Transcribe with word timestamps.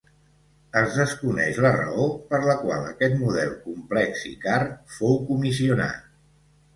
Es 0.79 0.95
desconeix 0.99 1.57
la 1.65 1.73
raó 1.75 2.07
per 2.31 2.39
la 2.45 2.55
qual 2.61 2.87
aquest 2.91 3.13
model 3.19 3.51
complex 3.67 4.23
i 4.31 4.31
car 4.47 4.57
fou 4.95 5.21
comissionat. 5.29 6.09